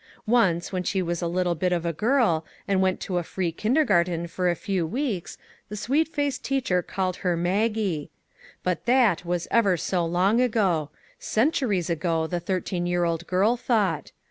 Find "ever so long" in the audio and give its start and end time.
9.51-10.41